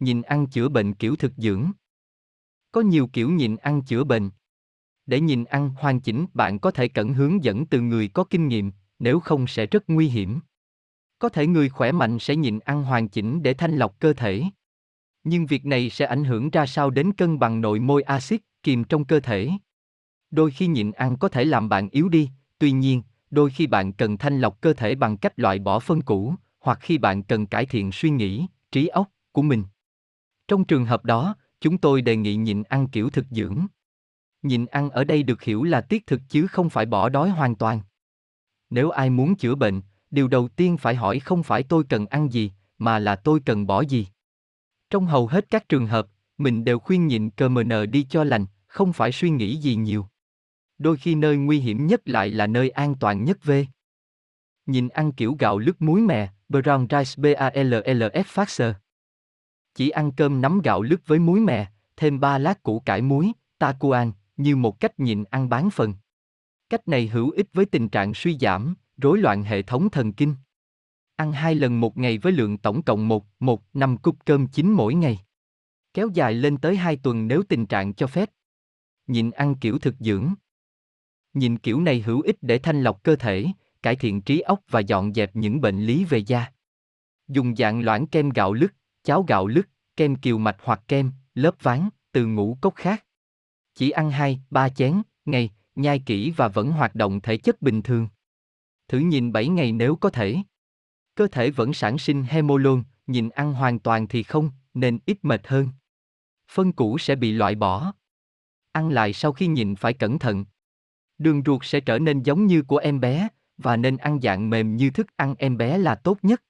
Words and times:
Nhìn 0.00 0.22
ăn 0.22 0.46
chữa 0.46 0.68
bệnh 0.68 0.94
kiểu 0.94 1.16
thực 1.16 1.32
dưỡng. 1.36 1.70
Có 2.72 2.80
nhiều 2.80 3.06
kiểu 3.12 3.30
nhìn 3.30 3.56
ăn 3.56 3.82
chữa 3.82 4.04
bệnh. 4.04 4.30
Để 5.06 5.20
nhìn 5.20 5.44
ăn 5.44 5.70
hoàn 5.70 6.00
chỉnh, 6.00 6.26
bạn 6.34 6.58
có 6.58 6.70
thể 6.70 6.88
cẩn 6.88 7.14
hướng 7.14 7.44
dẫn 7.44 7.66
từ 7.66 7.80
người 7.80 8.08
có 8.08 8.24
kinh 8.24 8.48
nghiệm, 8.48 8.72
nếu 8.98 9.20
không 9.20 9.46
sẽ 9.46 9.66
rất 9.66 9.84
nguy 9.88 10.08
hiểm. 10.08 10.40
Có 11.18 11.28
thể 11.28 11.46
người 11.46 11.68
khỏe 11.68 11.92
mạnh 11.92 12.18
sẽ 12.18 12.36
nhịn 12.36 12.58
ăn 12.58 12.84
hoàn 12.84 13.08
chỉnh 13.08 13.42
để 13.42 13.54
thanh 13.54 13.76
lọc 13.76 14.00
cơ 14.00 14.12
thể. 14.12 14.42
Nhưng 15.24 15.46
việc 15.46 15.66
này 15.66 15.90
sẽ 15.90 16.06
ảnh 16.06 16.24
hưởng 16.24 16.50
ra 16.50 16.66
sao 16.66 16.90
đến 16.90 17.12
cân 17.12 17.38
bằng 17.38 17.60
nội 17.60 17.80
môi 17.80 18.02
axit 18.02 18.40
kiềm 18.62 18.84
trong 18.84 19.04
cơ 19.04 19.20
thể. 19.20 19.50
Đôi 20.30 20.50
khi 20.50 20.66
nhịn 20.66 20.90
ăn 20.92 21.16
có 21.16 21.28
thể 21.28 21.44
làm 21.44 21.68
bạn 21.68 21.88
yếu 21.90 22.08
đi, 22.08 22.30
tuy 22.58 22.72
nhiên, 22.72 23.02
đôi 23.30 23.50
khi 23.50 23.66
bạn 23.66 23.92
cần 23.92 24.18
thanh 24.18 24.40
lọc 24.40 24.60
cơ 24.60 24.72
thể 24.72 24.94
bằng 24.94 25.16
cách 25.16 25.38
loại 25.38 25.58
bỏ 25.58 25.78
phân 25.78 26.02
cũ, 26.02 26.34
hoặc 26.60 26.78
khi 26.80 26.98
bạn 26.98 27.22
cần 27.22 27.46
cải 27.46 27.66
thiện 27.66 27.92
suy 27.92 28.10
nghĩ, 28.10 28.46
trí 28.72 28.86
óc 28.86 29.10
của 29.32 29.42
mình. 29.42 29.64
Trong 30.48 30.64
trường 30.64 30.84
hợp 30.84 31.04
đó, 31.04 31.36
chúng 31.60 31.78
tôi 31.78 32.02
đề 32.02 32.16
nghị 32.16 32.36
nhịn 32.36 32.62
ăn 32.62 32.88
kiểu 32.88 33.10
thực 33.10 33.26
dưỡng. 33.30 33.66
Nhịn 34.42 34.66
ăn 34.66 34.90
ở 34.90 35.04
đây 35.04 35.22
được 35.22 35.42
hiểu 35.42 35.62
là 35.62 35.80
tiết 35.80 36.06
thực 36.06 36.20
chứ 36.28 36.46
không 36.46 36.70
phải 36.70 36.86
bỏ 36.86 37.08
đói 37.08 37.30
hoàn 37.30 37.54
toàn. 37.54 37.80
Nếu 38.70 38.90
ai 38.90 39.10
muốn 39.10 39.36
chữa 39.36 39.54
bệnh, 39.54 39.80
điều 40.10 40.28
đầu 40.28 40.48
tiên 40.48 40.76
phải 40.76 40.94
hỏi 40.94 41.20
không 41.20 41.42
phải 41.42 41.62
tôi 41.62 41.84
cần 41.88 42.06
ăn 42.06 42.32
gì, 42.32 42.52
mà 42.78 42.98
là 42.98 43.16
tôi 43.16 43.40
cần 43.46 43.66
bỏ 43.66 43.80
gì. 43.80 44.06
Trong 44.90 45.06
hầu 45.06 45.26
hết 45.26 45.50
các 45.50 45.68
trường 45.68 45.86
hợp, 45.86 46.06
mình 46.38 46.64
đều 46.64 46.78
khuyên 46.78 47.06
nhịn 47.06 47.30
cờ 47.30 47.48
mờ 47.48 47.62
nờ 47.64 47.86
đi 47.86 48.06
cho 48.10 48.24
lành, 48.24 48.46
không 48.66 48.92
phải 48.92 49.12
suy 49.12 49.30
nghĩ 49.30 49.56
gì 49.56 49.74
nhiều. 49.74 50.06
Đôi 50.78 50.96
khi 50.96 51.14
nơi 51.14 51.36
nguy 51.36 51.58
hiểm 51.60 51.86
nhất 51.86 52.08
lại 52.08 52.30
là 52.30 52.46
nơi 52.46 52.70
an 52.70 52.94
toàn 53.00 53.24
nhất 53.24 53.44
về. 53.44 53.66
Nhìn 54.66 54.88
ăn 54.88 55.12
kiểu 55.12 55.36
gạo 55.38 55.58
lứt 55.58 55.82
muối 55.82 56.00
mè, 56.00 56.28
brown 56.48 56.80
rice 56.80 57.22
BALLF 57.22 58.22
Faxer. 58.22 58.72
Chỉ 59.76 59.88
ăn 59.88 60.12
cơm 60.12 60.40
nắm 60.40 60.60
gạo 60.64 60.82
lứt 60.82 61.06
với 61.06 61.18
muối 61.18 61.40
mè, 61.40 61.66
thêm 61.96 62.20
ba 62.20 62.38
lát 62.38 62.62
củ 62.62 62.80
cải 62.80 63.02
muối, 63.02 63.32
takuan, 63.58 64.12
như 64.36 64.56
một 64.56 64.80
cách 64.80 65.00
nhịn 65.00 65.24
ăn 65.24 65.48
bán 65.48 65.70
phần. 65.70 65.94
Cách 66.70 66.88
này 66.88 67.06
hữu 67.06 67.30
ích 67.30 67.46
với 67.52 67.66
tình 67.66 67.88
trạng 67.88 68.14
suy 68.14 68.38
giảm, 68.38 68.74
rối 68.96 69.18
loạn 69.18 69.42
hệ 69.42 69.62
thống 69.62 69.90
thần 69.90 70.12
kinh. 70.12 70.34
Ăn 71.16 71.32
hai 71.32 71.54
lần 71.54 71.80
một 71.80 71.96
ngày 71.96 72.18
với 72.18 72.32
lượng 72.32 72.58
tổng 72.58 72.82
cộng 72.82 73.08
1, 73.08 73.26
1, 73.40 73.62
5 73.74 73.96
cúp 73.96 74.16
cơm 74.24 74.46
chín 74.46 74.72
mỗi 74.72 74.94
ngày. 74.94 75.18
Kéo 75.94 76.08
dài 76.14 76.34
lên 76.34 76.56
tới 76.56 76.76
2 76.76 76.96
tuần 76.96 77.28
nếu 77.28 77.42
tình 77.48 77.66
trạng 77.66 77.94
cho 77.94 78.06
phép. 78.06 78.30
Nhịn 79.06 79.30
ăn 79.30 79.54
kiểu 79.54 79.78
thực 79.78 79.94
dưỡng. 80.00 80.34
Nhịn 81.34 81.58
kiểu 81.58 81.80
này 81.80 82.00
hữu 82.00 82.20
ích 82.20 82.36
để 82.40 82.58
thanh 82.58 82.82
lọc 82.82 83.02
cơ 83.02 83.16
thể, 83.16 83.46
cải 83.82 83.96
thiện 83.96 84.22
trí 84.22 84.40
óc 84.40 84.60
và 84.68 84.80
dọn 84.80 85.14
dẹp 85.14 85.36
những 85.36 85.60
bệnh 85.60 85.80
lý 85.80 86.04
về 86.04 86.18
da. 86.18 86.52
Dùng 87.28 87.56
dạng 87.56 87.80
loãng 87.80 88.06
kem 88.06 88.30
gạo 88.30 88.52
lứt, 88.52 88.74
cháo 89.06 89.22
gạo 89.22 89.46
lứt, 89.46 89.68
kem 89.96 90.16
kiều 90.16 90.38
mạch 90.38 90.56
hoặc 90.62 90.80
kem, 90.88 91.12
lớp 91.34 91.54
ván, 91.62 91.88
từ 92.12 92.26
ngũ 92.26 92.58
cốc 92.60 92.74
khác. 92.74 93.04
Chỉ 93.74 93.90
ăn 93.90 94.10
2, 94.10 94.40
3 94.50 94.68
chén, 94.68 95.02
ngày, 95.24 95.50
nhai 95.74 96.02
kỹ 96.06 96.30
và 96.36 96.48
vẫn 96.48 96.72
hoạt 96.72 96.94
động 96.94 97.20
thể 97.20 97.36
chất 97.36 97.62
bình 97.62 97.82
thường. 97.82 98.08
Thử 98.88 98.98
nhìn 98.98 99.32
7 99.32 99.48
ngày 99.48 99.72
nếu 99.72 99.96
có 99.96 100.10
thể. 100.10 100.36
Cơ 101.14 101.26
thể 101.26 101.50
vẫn 101.50 101.72
sản 101.72 101.98
sinh 101.98 102.22
hemolon, 102.22 102.82
nhìn 103.06 103.28
ăn 103.28 103.54
hoàn 103.54 103.78
toàn 103.78 104.08
thì 104.08 104.22
không, 104.22 104.50
nên 104.74 104.98
ít 105.06 105.18
mệt 105.22 105.46
hơn. 105.46 105.68
Phân 106.50 106.72
cũ 106.72 106.98
sẽ 106.98 107.14
bị 107.14 107.32
loại 107.32 107.54
bỏ. 107.54 107.92
Ăn 108.72 108.88
lại 108.88 109.12
sau 109.12 109.32
khi 109.32 109.46
nhìn 109.46 109.76
phải 109.76 109.92
cẩn 109.92 110.18
thận. 110.18 110.44
Đường 111.18 111.42
ruột 111.46 111.64
sẽ 111.64 111.80
trở 111.80 111.98
nên 111.98 112.22
giống 112.22 112.46
như 112.46 112.62
của 112.62 112.76
em 112.76 113.00
bé, 113.00 113.28
và 113.58 113.76
nên 113.76 113.96
ăn 113.96 114.20
dạng 114.22 114.50
mềm 114.50 114.76
như 114.76 114.90
thức 114.90 115.06
ăn 115.16 115.34
em 115.38 115.56
bé 115.56 115.78
là 115.78 115.94
tốt 115.94 116.18
nhất. 116.22 116.42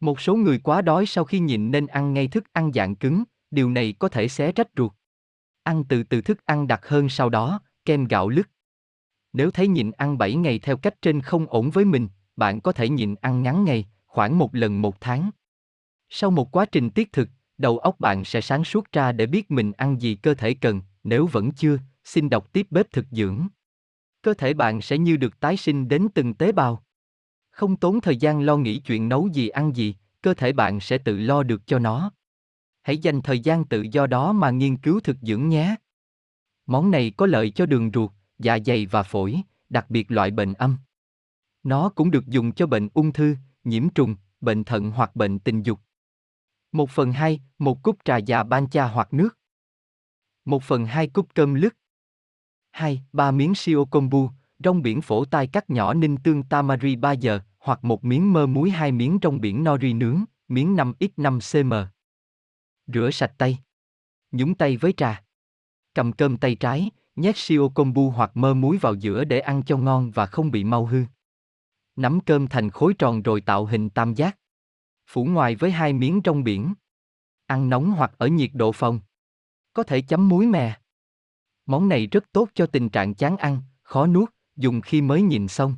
Một 0.00 0.20
số 0.20 0.36
người 0.36 0.58
quá 0.58 0.82
đói 0.82 1.06
sau 1.06 1.24
khi 1.24 1.38
nhịn 1.38 1.70
nên 1.70 1.86
ăn 1.86 2.14
ngay 2.14 2.28
thức 2.28 2.44
ăn 2.52 2.72
dạng 2.72 2.96
cứng, 2.96 3.24
điều 3.50 3.70
này 3.70 3.94
có 3.98 4.08
thể 4.08 4.28
xé 4.28 4.52
rách 4.52 4.68
ruột. 4.76 4.92
Ăn 5.62 5.84
từ 5.88 6.02
từ 6.02 6.20
thức 6.20 6.44
ăn 6.44 6.66
đặc 6.66 6.86
hơn 6.86 7.08
sau 7.08 7.28
đó, 7.28 7.60
kem 7.84 8.04
gạo 8.04 8.28
lứt. 8.28 8.48
Nếu 9.32 9.50
thấy 9.50 9.68
nhịn 9.68 9.90
ăn 9.90 10.18
7 10.18 10.34
ngày 10.34 10.58
theo 10.58 10.76
cách 10.76 11.02
trên 11.02 11.20
không 11.20 11.46
ổn 11.48 11.70
với 11.70 11.84
mình, 11.84 12.08
bạn 12.36 12.60
có 12.60 12.72
thể 12.72 12.88
nhịn 12.88 13.14
ăn 13.14 13.42
ngắn 13.42 13.64
ngày, 13.64 13.88
khoảng 14.06 14.38
một 14.38 14.54
lần 14.54 14.82
một 14.82 15.00
tháng. 15.00 15.30
Sau 16.08 16.30
một 16.30 16.56
quá 16.56 16.64
trình 16.64 16.90
tiết 16.90 17.12
thực, 17.12 17.28
đầu 17.58 17.78
óc 17.78 18.00
bạn 18.00 18.24
sẽ 18.24 18.40
sáng 18.40 18.64
suốt 18.64 18.92
ra 18.92 19.12
để 19.12 19.26
biết 19.26 19.50
mình 19.50 19.72
ăn 19.72 20.00
gì 20.00 20.14
cơ 20.14 20.34
thể 20.34 20.54
cần, 20.54 20.82
nếu 21.04 21.26
vẫn 21.26 21.50
chưa, 21.50 21.78
xin 22.04 22.30
đọc 22.30 22.52
tiếp 22.52 22.66
bếp 22.70 22.92
thực 22.92 23.06
dưỡng. 23.10 23.46
Cơ 24.22 24.34
thể 24.34 24.54
bạn 24.54 24.80
sẽ 24.80 24.98
như 24.98 25.16
được 25.16 25.40
tái 25.40 25.56
sinh 25.56 25.88
đến 25.88 26.08
từng 26.14 26.34
tế 26.34 26.52
bào. 26.52 26.84
Không 27.58 27.76
tốn 27.76 28.00
thời 28.00 28.16
gian 28.16 28.40
lo 28.40 28.56
nghĩ 28.56 28.78
chuyện 28.78 29.08
nấu 29.08 29.28
gì 29.28 29.48
ăn 29.48 29.76
gì, 29.76 29.96
cơ 30.22 30.34
thể 30.34 30.52
bạn 30.52 30.80
sẽ 30.80 30.98
tự 30.98 31.18
lo 31.18 31.42
được 31.42 31.66
cho 31.66 31.78
nó. 31.78 32.12
Hãy 32.82 32.98
dành 32.98 33.22
thời 33.22 33.40
gian 33.40 33.64
tự 33.64 33.86
do 33.92 34.06
đó 34.06 34.32
mà 34.32 34.50
nghiên 34.50 34.76
cứu 34.76 35.00
thực 35.00 35.16
dưỡng 35.22 35.48
nhé. 35.48 35.76
Món 36.66 36.90
này 36.90 37.12
có 37.16 37.26
lợi 37.26 37.50
cho 37.50 37.66
đường 37.66 37.90
ruột, 37.94 38.10
dạ 38.38 38.58
dày 38.66 38.86
và 38.86 39.02
phổi, 39.02 39.40
đặc 39.68 39.90
biệt 39.90 40.10
loại 40.10 40.30
bệnh 40.30 40.54
âm. 40.54 40.76
Nó 41.62 41.88
cũng 41.88 42.10
được 42.10 42.26
dùng 42.26 42.52
cho 42.52 42.66
bệnh 42.66 42.88
ung 42.94 43.12
thư, 43.12 43.36
nhiễm 43.64 43.88
trùng, 43.88 44.16
bệnh 44.40 44.64
thận 44.64 44.90
hoặc 44.90 45.16
bệnh 45.16 45.38
tình 45.38 45.62
dục. 45.62 45.80
Một 46.72 46.90
phần 46.90 47.12
hai, 47.12 47.40
một 47.58 47.82
cúp 47.82 47.98
trà 48.04 48.16
già 48.16 48.42
ban 48.42 48.68
cha 48.68 48.86
hoặc 48.88 49.12
nước. 49.14 49.38
Một 50.44 50.62
phần 50.62 50.86
hai 50.86 51.08
cúp 51.08 51.28
cơm 51.34 51.54
lứt. 51.54 51.76
Hai, 52.70 53.02
ba 53.12 53.30
miếng 53.30 53.54
siêu 53.54 53.84
kombu, 53.84 54.30
rong 54.64 54.82
biển 54.82 55.00
phổ 55.00 55.24
tai 55.24 55.46
cắt 55.46 55.70
nhỏ 55.70 55.94
ninh 55.94 56.16
tương 56.16 56.42
tamari 56.42 56.96
3 56.96 57.12
giờ, 57.12 57.40
hoặc 57.58 57.84
một 57.84 58.04
miếng 58.04 58.32
mơ 58.32 58.46
muối 58.46 58.70
hai 58.70 58.92
miếng 58.92 59.18
trong 59.20 59.40
biển 59.40 59.64
nori 59.64 59.92
nướng, 59.92 60.24
miếng 60.48 60.76
5x5 60.76 61.40
cm. 61.52 61.72
Rửa 62.86 63.10
sạch 63.10 63.32
tay. 63.38 63.58
Nhúng 64.32 64.54
tay 64.54 64.76
với 64.76 64.92
trà. 64.92 65.24
Cầm 65.94 66.12
cơm 66.12 66.36
tay 66.36 66.54
trái, 66.54 66.90
nhét 67.16 67.36
siêu 67.36 67.68
kombu 67.68 68.10
hoặc 68.10 68.36
mơ 68.36 68.54
muối 68.54 68.78
vào 68.78 68.94
giữa 68.94 69.24
để 69.24 69.40
ăn 69.40 69.62
cho 69.66 69.76
ngon 69.76 70.10
và 70.10 70.26
không 70.26 70.50
bị 70.50 70.64
mau 70.64 70.86
hư. 70.86 71.04
Nắm 71.96 72.20
cơm 72.20 72.46
thành 72.46 72.70
khối 72.70 72.94
tròn 72.94 73.22
rồi 73.22 73.40
tạo 73.40 73.66
hình 73.66 73.90
tam 73.90 74.14
giác. 74.14 74.38
Phủ 75.06 75.24
ngoài 75.24 75.54
với 75.54 75.70
hai 75.70 75.92
miếng 75.92 76.22
trong 76.22 76.44
biển. 76.44 76.74
Ăn 77.46 77.70
nóng 77.70 77.90
hoặc 77.90 78.12
ở 78.18 78.26
nhiệt 78.26 78.50
độ 78.54 78.72
phòng. 78.72 79.00
Có 79.72 79.82
thể 79.82 80.00
chấm 80.00 80.28
muối 80.28 80.46
mè. 80.46 80.80
Món 81.66 81.88
này 81.88 82.06
rất 82.06 82.24
tốt 82.32 82.48
cho 82.54 82.66
tình 82.66 82.88
trạng 82.88 83.14
chán 83.14 83.36
ăn, 83.36 83.62
khó 83.82 84.06
nuốt, 84.06 84.34
dùng 84.56 84.80
khi 84.80 85.00
mới 85.00 85.22
nhìn 85.22 85.48
xong. 85.48 85.76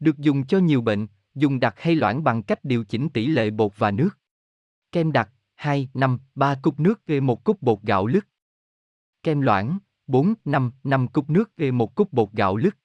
Được 0.00 0.18
dùng 0.18 0.46
cho 0.46 0.58
nhiều 0.58 0.80
bệnh, 0.80 1.06
dùng 1.34 1.60
đặc 1.60 1.74
hay 1.76 1.94
loãng 1.94 2.24
bằng 2.24 2.42
cách 2.42 2.64
điều 2.64 2.84
chỉnh 2.84 3.08
tỷ 3.08 3.26
lệ 3.26 3.50
bột 3.50 3.72
và 3.76 3.90
nước. 3.90 4.18
Kem 4.92 5.12
đặc, 5.12 5.30
2, 5.54 5.88
5, 5.94 6.18
3 6.34 6.54
cốc 6.62 6.80
nước 6.80 7.06
về 7.06 7.20
một 7.20 7.44
cốc 7.44 7.56
bột 7.60 7.82
gạo 7.82 8.06
lứt. 8.06 8.26
Kem 9.22 9.40
loãng, 9.40 9.78
4, 10.06 10.34
5, 10.44 10.72
5 10.84 11.08
cốc 11.08 11.30
nước 11.30 11.56
về 11.56 11.70
một 11.70 11.94
cốc 11.94 12.12
bột 12.12 12.32
gạo 12.32 12.56
lứt. 12.56 12.76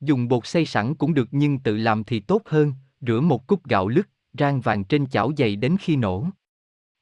Dùng 0.00 0.28
bột 0.28 0.46
xay 0.46 0.66
sẵn 0.66 0.94
cũng 0.94 1.14
được 1.14 1.28
nhưng 1.30 1.58
tự 1.58 1.76
làm 1.76 2.04
thì 2.04 2.20
tốt 2.20 2.42
hơn, 2.44 2.72
rửa 3.00 3.20
một 3.20 3.46
cúp 3.46 3.68
gạo 3.68 3.88
lứt, 3.88 4.08
rang 4.38 4.60
vàng 4.60 4.84
trên 4.84 5.06
chảo 5.06 5.32
dày 5.36 5.56
đến 5.56 5.76
khi 5.80 5.96
nổ. 5.96 6.26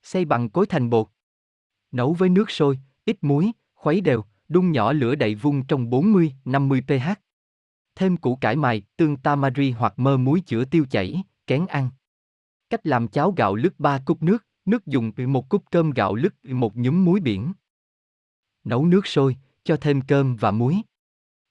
Xay 0.02 0.24
bằng 0.24 0.50
cối 0.50 0.66
thành 0.66 0.90
bột. 0.90 1.06
Nấu 1.92 2.12
với 2.12 2.28
nước 2.28 2.50
sôi, 2.50 2.78
ít 3.04 3.18
muối, 3.20 3.52
khuấy 3.74 4.00
đều, 4.00 4.24
đun 4.48 4.72
nhỏ 4.72 4.92
lửa 4.92 5.14
đậy 5.14 5.34
vung 5.34 5.66
trong 5.66 5.90
40-50 5.90 6.80
pH. 6.82 7.23
Thêm 7.94 8.16
củ 8.16 8.36
cải 8.36 8.56
mài, 8.56 8.82
tương 8.96 9.16
tamari 9.16 9.70
hoặc 9.70 9.98
mơ 9.98 10.16
muối 10.16 10.40
chữa 10.40 10.64
tiêu 10.64 10.86
chảy, 10.90 11.22
kén 11.46 11.66
ăn. 11.66 11.90
Cách 12.70 12.86
làm 12.86 13.08
cháo 13.08 13.34
gạo 13.36 13.54
lứt 13.54 13.80
3 13.80 13.98
cúp 14.04 14.22
nước, 14.22 14.46
nước 14.64 14.86
dùng 14.86 15.12
một 15.28 15.48
cúp 15.48 15.64
cơm 15.70 15.90
gạo 15.90 16.14
lứt 16.14 16.44
một 16.44 16.76
nhúm 16.76 17.04
muối 17.04 17.20
biển. 17.20 17.52
Nấu 18.64 18.86
nước 18.86 19.06
sôi, 19.06 19.36
cho 19.64 19.76
thêm 19.76 20.00
cơm 20.00 20.36
và 20.36 20.50
muối. 20.50 20.76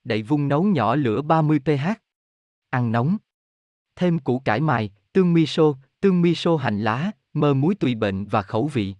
Đậy 0.03 0.23
vung 0.23 0.47
nấu 0.47 0.63
nhỏ 0.63 0.95
lửa 0.95 1.21
30 1.21 1.59
pH. 1.59 1.87
Ăn 2.69 2.91
nóng. 2.91 3.17
Thêm 3.95 4.19
củ 4.19 4.39
cải 4.39 4.61
mài, 4.61 4.91
tương 5.13 5.33
miso, 5.33 5.63
tương 6.01 6.21
miso 6.21 6.55
hành 6.55 6.79
lá, 6.79 7.11
mơ 7.33 7.53
muối 7.53 7.75
tùy 7.75 7.95
bệnh 7.95 8.25
và 8.25 8.41
khẩu 8.41 8.67
vị. 8.67 8.95